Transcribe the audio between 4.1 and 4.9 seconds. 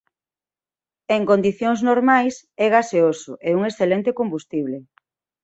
combustible.